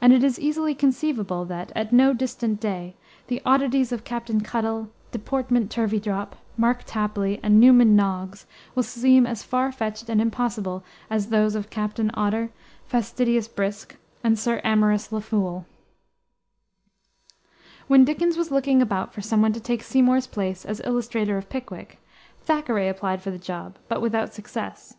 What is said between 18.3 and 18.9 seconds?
was looking